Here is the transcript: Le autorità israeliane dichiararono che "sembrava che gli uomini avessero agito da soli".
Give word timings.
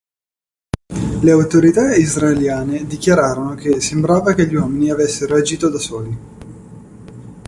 Le 1.21 1.31
autorità 1.31 1.93
israeliane 1.93 2.87
dichiararono 2.87 3.53
che 3.53 3.79
"sembrava 3.81 4.33
che 4.33 4.47
gli 4.47 4.55
uomini 4.55 4.89
avessero 4.89 5.35
agito 5.35 5.69
da 5.69 5.77
soli". 5.77 6.17